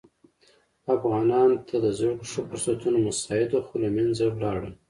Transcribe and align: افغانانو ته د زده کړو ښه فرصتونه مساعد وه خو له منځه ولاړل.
افغانانو 0.95 1.55
ته 1.67 1.75
د 1.83 1.85
زده 1.97 2.11
کړو 2.17 2.29
ښه 2.31 2.41
فرصتونه 2.49 2.97
مساعد 3.07 3.49
وه 3.51 3.61
خو 3.67 3.73
له 3.83 3.89
منځه 3.97 4.23
ولاړل. 4.29 4.73